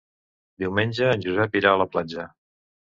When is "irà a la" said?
1.63-1.91